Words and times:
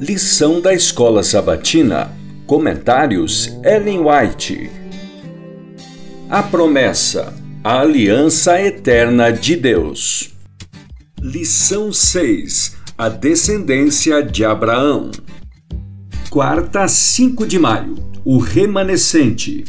Lição 0.00 0.60
da 0.60 0.72
Escola 0.72 1.24
Sabatina. 1.24 2.12
Comentários 2.46 3.48
Ellen 3.64 3.98
White. 3.98 4.70
A 6.30 6.40
promessa. 6.40 7.34
A 7.64 7.80
aliança 7.80 8.62
eterna 8.62 9.32
de 9.32 9.56
Deus. 9.56 10.30
Lição 11.20 11.92
6. 11.92 12.76
A 12.96 13.08
descendência 13.08 14.22
de 14.22 14.44
Abraão. 14.44 15.10
Quarta, 16.30 16.86
5 16.86 17.44
de 17.44 17.58
maio. 17.58 17.96
O 18.24 18.38
remanescente. 18.38 19.64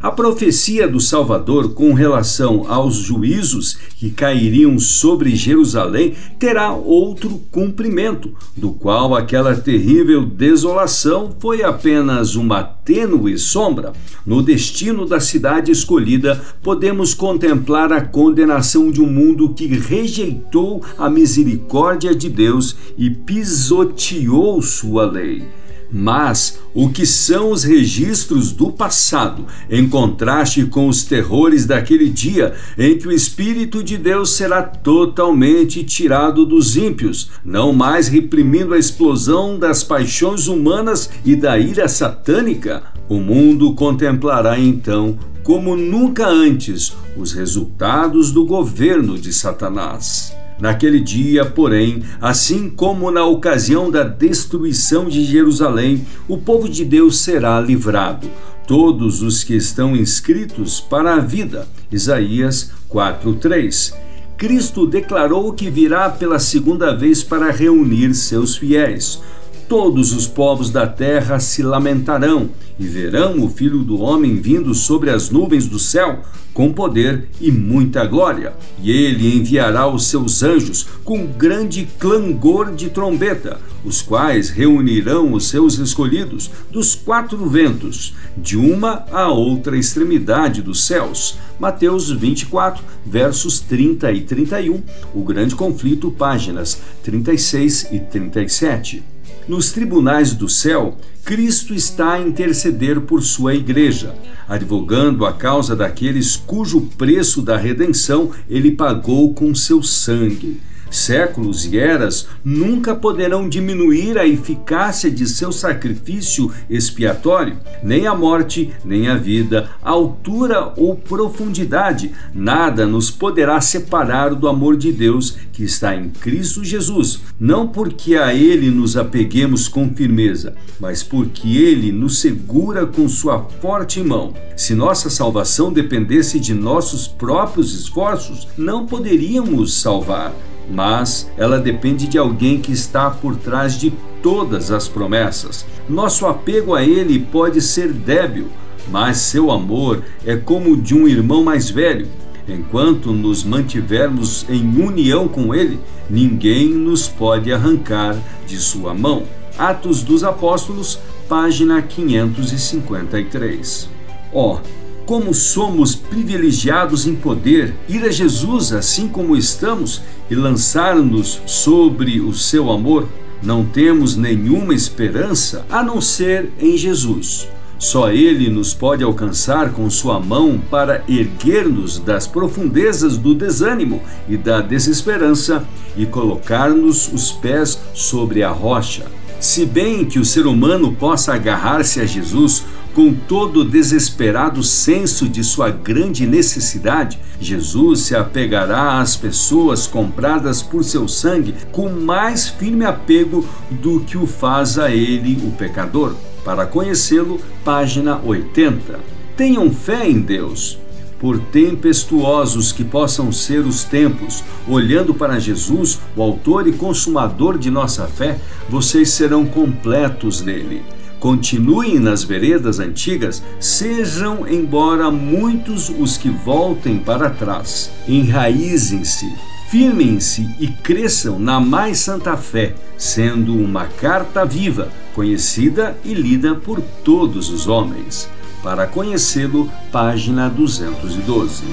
A 0.00 0.12
profecia 0.12 0.86
do 0.86 1.00
Salvador 1.00 1.74
com 1.74 1.92
relação 1.92 2.64
aos 2.68 2.94
juízos 2.94 3.76
que 3.96 4.10
cairiam 4.10 4.78
sobre 4.78 5.34
Jerusalém 5.34 6.14
terá 6.38 6.72
outro 6.72 7.42
cumprimento, 7.50 8.32
do 8.56 8.70
qual 8.70 9.16
aquela 9.16 9.56
terrível 9.56 10.24
desolação 10.24 11.34
foi 11.40 11.64
apenas 11.64 12.36
uma 12.36 12.62
tênue 12.62 13.36
sombra. 13.38 13.92
No 14.24 14.40
destino 14.40 15.04
da 15.04 15.18
cidade 15.18 15.72
escolhida, 15.72 16.40
podemos 16.62 17.12
contemplar 17.12 17.92
a 17.92 18.00
condenação 18.00 18.92
de 18.92 19.02
um 19.02 19.10
mundo 19.10 19.52
que 19.52 19.66
rejeitou 19.66 20.80
a 20.96 21.10
misericórdia 21.10 22.14
de 22.14 22.28
Deus 22.28 22.76
e 22.96 23.10
pisoteou 23.10 24.62
sua 24.62 25.04
lei. 25.10 25.42
Mas 25.90 26.58
o 26.74 26.90
que 26.90 27.06
são 27.06 27.50
os 27.50 27.64
registros 27.64 28.52
do 28.52 28.70
passado, 28.70 29.46
em 29.70 29.88
contraste 29.88 30.66
com 30.66 30.86
os 30.88 31.04
terrores 31.04 31.64
daquele 31.64 32.10
dia 32.10 32.54
em 32.76 32.98
que 32.98 33.08
o 33.08 33.12
Espírito 33.12 33.82
de 33.82 33.96
Deus 33.96 34.30
será 34.30 34.62
totalmente 34.62 35.82
tirado 35.82 36.44
dos 36.44 36.76
ímpios, 36.76 37.30
não 37.44 37.72
mais 37.72 38.08
reprimindo 38.08 38.74
a 38.74 38.78
explosão 38.78 39.58
das 39.58 39.82
paixões 39.82 40.46
humanas 40.46 41.10
e 41.24 41.34
da 41.34 41.58
ira 41.58 41.88
satânica? 41.88 42.82
O 43.08 43.18
mundo 43.18 43.74
contemplará 43.74 44.58
então, 44.58 45.18
como 45.42 45.74
nunca 45.74 46.28
antes, 46.28 46.94
os 47.16 47.32
resultados 47.32 48.30
do 48.30 48.44
governo 48.44 49.18
de 49.18 49.32
Satanás. 49.32 50.36
Naquele 50.60 50.98
dia, 50.98 51.44
porém, 51.44 52.02
assim 52.20 52.68
como 52.68 53.10
na 53.10 53.24
ocasião 53.24 53.90
da 53.90 54.02
destruição 54.02 55.08
de 55.08 55.24
Jerusalém, 55.24 56.04
o 56.26 56.36
povo 56.36 56.68
de 56.68 56.84
Deus 56.84 57.18
será 57.18 57.60
livrado. 57.60 58.28
Todos 58.66 59.22
os 59.22 59.44
que 59.44 59.54
estão 59.54 59.96
inscritos 59.96 60.80
para 60.80 61.14
a 61.14 61.20
vida. 61.20 61.66
Isaías 61.90 62.72
4:3. 62.88 63.94
Cristo 64.36 64.86
declarou 64.86 65.52
que 65.52 65.70
virá 65.70 66.10
pela 66.10 66.38
segunda 66.38 66.94
vez 66.94 67.22
para 67.22 67.50
reunir 67.50 68.14
seus 68.14 68.56
fiéis. 68.56 69.20
Todos 69.68 70.14
os 70.14 70.26
povos 70.26 70.70
da 70.70 70.86
terra 70.86 71.38
se 71.38 71.62
lamentarão 71.62 72.48
e 72.78 72.86
verão 72.86 73.44
o 73.44 73.50
Filho 73.50 73.84
do 73.84 74.00
Homem 74.00 74.40
vindo 74.40 74.74
sobre 74.74 75.10
as 75.10 75.28
nuvens 75.28 75.66
do 75.66 75.78
céu 75.78 76.22
com 76.54 76.72
poder 76.72 77.28
e 77.38 77.52
muita 77.52 78.06
glória. 78.06 78.54
E 78.82 78.90
ele 78.90 79.36
enviará 79.36 79.86
os 79.86 80.06
seus 80.06 80.42
anjos 80.42 80.86
com 81.04 81.26
grande 81.26 81.86
clangor 81.98 82.74
de 82.74 82.88
trombeta, 82.88 83.60
os 83.84 84.00
quais 84.00 84.48
reunirão 84.48 85.34
os 85.34 85.48
seus 85.48 85.78
escolhidos 85.78 86.50
dos 86.70 86.94
quatro 86.94 87.46
ventos, 87.46 88.14
de 88.38 88.56
uma 88.56 89.04
a 89.12 89.28
outra 89.28 89.76
extremidade 89.76 90.62
dos 90.62 90.86
céus. 90.86 91.36
Mateus 91.60 92.10
24, 92.10 92.82
versos 93.04 93.60
30 93.60 94.12
e 94.12 94.22
31, 94.22 94.82
o 95.14 95.22
grande 95.22 95.54
conflito, 95.54 96.10
páginas 96.10 96.80
36 97.02 97.88
e 97.92 98.00
37. 98.00 99.17
Nos 99.48 99.72
tribunais 99.72 100.34
do 100.34 100.46
céu, 100.46 100.98
Cristo 101.24 101.72
está 101.72 102.12
a 102.12 102.20
interceder 102.20 103.00
por 103.00 103.22
sua 103.22 103.54
igreja, 103.54 104.14
advogando 104.46 105.24
a 105.24 105.32
causa 105.32 105.74
daqueles 105.74 106.36
cujo 106.36 106.82
preço 106.98 107.40
da 107.40 107.56
redenção 107.56 108.30
ele 108.46 108.72
pagou 108.72 109.32
com 109.32 109.54
seu 109.54 109.82
sangue. 109.82 110.60
Séculos 110.90 111.66
e 111.66 111.78
eras 111.78 112.28
nunca 112.44 112.94
poderão 112.94 113.48
diminuir 113.48 114.18
a 114.18 114.26
eficácia 114.26 115.10
de 115.10 115.26
seu 115.26 115.52
sacrifício 115.52 116.50
expiatório, 116.68 117.56
nem 117.82 118.06
a 118.06 118.14
morte, 118.14 118.72
nem 118.84 119.08
a 119.08 119.16
vida, 119.16 119.70
altura 119.82 120.72
ou 120.76 120.96
profundidade, 120.96 122.12
nada 122.34 122.86
nos 122.86 123.10
poderá 123.10 123.60
separar 123.60 124.34
do 124.34 124.48
amor 124.48 124.76
de 124.76 124.92
Deus 124.92 125.36
que 125.52 125.64
está 125.64 125.94
em 125.94 126.08
Cristo 126.08 126.64
Jesus, 126.64 127.20
não 127.38 127.66
porque 127.66 128.14
a 128.16 128.32
Ele 128.32 128.70
nos 128.70 128.96
apeguemos 128.96 129.66
com 129.66 129.92
firmeza, 129.92 130.54
mas 130.78 131.02
porque 131.02 131.48
Ele 131.48 131.90
nos 131.90 132.20
segura 132.20 132.86
com 132.86 133.08
sua 133.08 133.40
forte 133.60 134.00
mão. 134.02 134.34
Se 134.56 134.74
nossa 134.74 135.10
salvação 135.10 135.72
dependesse 135.72 136.38
de 136.38 136.54
nossos 136.54 137.08
próprios 137.08 137.74
esforços, 137.74 138.46
não 138.56 138.86
poderíamos 138.86 139.80
salvar 139.80 140.32
mas 140.70 141.30
ela 141.36 141.58
depende 141.58 142.06
de 142.06 142.18
alguém 142.18 142.60
que 142.60 142.72
está 142.72 143.10
por 143.10 143.36
trás 143.36 143.78
de 143.78 143.92
todas 144.22 144.70
as 144.70 144.88
promessas. 144.88 145.66
Nosso 145.88 146.26
apego 146.26 146.74
a 146.74 146.84
Ele 146.84 147.18
pode 147.18 147.60
ser 147.60 147.92
débil, 147.92 148.48
mas 148.90 149.18
seu 149.18 149.50
amor 149.50 150.02
é 150.24 150.36
como 150.36 150.72
o 150.72 150.76
de 150.76 150.94
um 150.94 151.08
irmão 151.08 151.42
mais 151.42 151.70
velho. 151.70 152.06
Enquanto 152.48 153.12
nos 153.12 153.44
mantivermos 153.44 154.46
em 154.48 154.82
união 154.82 155.28
com 155.28 155.54
Ele, 155.54 155.78
ninguém 156.08 156.70
nos 156.70 157.06
pode 157.06 157.52
arrancar 157.52 158.16
de 158.46 158.56
sua 158.56 158.94
mão. 158.94 159.24
Atos 159.58 160.02
dos 160.02 160.24
Apóstolos, 160.24 160.98
página 161.28 161.82
553. 161.82 163.90
Ó, 164.32 164.54
oh, 164.54 164.60
como 165.04 165.32
somos 165.32 165.94
privilegiados 165.94 167.06
em 167.06 167.14
poder 167.16 167.74
ir 167.88 168.04
a 168.04 168.10
Jesus 168.10 168.72
assim 168.72 169.08
como 169.08 169.36
estamos 169.36 170.02
e 170.30 170.34
lançar-nos 170.34 171.40
sobre 171.46 172.20
o 172.20 172.32
seu 172.32 172.70
amor, 172.70 173.08
não 173.42 173.64
temos 173.64 174.16
nenhuma 174.16 174.74
esperança 174.74 175.64
a 175.70 175.82
não 175.82 176.00
ser 176.00 176.52
em 176.60 176.76
Jesus. 176.76 177.48
Só 177.78 178.10
Ele 178.10 178.50
nos 178.50 178.74
pode 178.74 179.04
alcançar 179.04 179.72
com 179.72 179.88
Sua 179.88 180.18
mão 180.18 180.60
para 180.70 181.04
erguer-nos 181.08 181.98
das 181.98 182.26
profundezas 182.26 183.16
do 183.16 183.34
desânimo 183.34 184.02
e 184.28 184.36
da 184.36 184.60
desesperança 184.60 185.64
e 185.96 186.04
colocar-nos 186.04 187.12
os 187.12 187.30
pés 187.30 187.78
sobre 187.94 188.42
a 188.42 188.50
rocha. 188.50 189.17
Se 189.40 189.64
bem 189.64 190.04
que 190.04 190.18
o 190.18 190.24
ser 190.24 190.46
humano 190.46 190.92
possa 190.92 191.34
agarrar-se 191.34 192.00
a 192.00 192.06
Jesus 192.06 192.64
com 192.92 193.14
todo 193.14 193.60
o 193.60 193.64
desesperado 193.64 194.64
senso 194.64 195.28
de 195.28 195.44
sua 195.44 195.70
grande 195.70 196.26
necessidade, 196.26 197.20
Jesus 197.40 198.00
se 198.00 198.16
apegará 198.16 199.00
às 199.00 199.16
pessoas 199.16 199.86
compradas 199.86 200.60
por 200.60 200.82
seu 200.82 201.06
sangue 201.06 201.54
com 201.70 201.88
mais 201.88 202.48
firme 202.48 202.84
apego 202.84 203.46
do 203.70 204.00
que 204.00 204.18
o 204.18 204.26
faz 204.26 204.76
a 204.76 204.90
ele 204.90 205.40
o 205.46 205.52
pecador. 205.52 206.16
Para 206.44 206.66
conhecê-lo, 206.66 207.40
página 207.64 208.20
80. 208.24 208.98
Tenham 209.36 209.70
fé 209.70 210.08
em 210.08 210.20
Deus 210.20 210.78
por 211.18 211.38
tempestuosos 211.38 212.72
que 212.72 212.84
possam 212.84 213.32
ser 213.32 213.60
os 213.66 213.84
tempos, 213.84 214.44
olhando 214.66 215.12
para 215.12 215.38
Jesus, 215.38 216.00
o 216.16 216.22
Autor 216.22 216.66
e 216.68 216.72
Consumador 216.72 217.58
de 217.58 217.70
nossa 217.70 218.06
fé, 218.06 218.38
vocês 218.68 219.10
serão 219.10 219.44
completos 219.44 220.42
nele. 220.42 220.82
Continuem 221.18 221.98
nas 221.98 222.22
veredas 222.22 222.78
antigas, 222.78 223.42
sejam, 223.58 224.46
embora 224.46 225.10
muitos 225.10 225.88
os 225.88 226.16
que 226.16 226.30
voltem 226.30 226.98
para 226.98 227.28
trás. 227.28 227.90
Enraizem-se, 228.06 229.26
firmem-se 229.68 230.48
e 230.60 230.68
cresçam 230.68 231.38
na 231.38 231.58
mais 231.58 231.98
santa 231.98 232.36
fé, 232.36 232.72
sendo 232.96 233.56
uma 233.56 233.86
carta 233.86 234.44
viva, 234.44 234.92
conhecida 235.12 235.98
e 236.04 236.14
lida 236.14 236.54
por 236.54 236.80
todos 237.02 237.50
os 237.50 237.66
homens. 237.66 238.30
Para 238.62 238.86
conhecê-lo, 238.86 239.70
página 239.92 240.48
212. 240.48 241.64